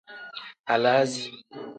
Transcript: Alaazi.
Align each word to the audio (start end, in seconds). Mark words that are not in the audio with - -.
Alaazi. 0.73 1.23